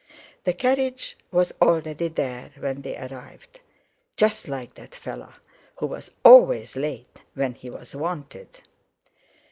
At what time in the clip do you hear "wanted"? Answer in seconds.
7.95-8.61